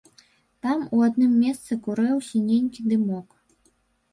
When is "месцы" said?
1.43-1.77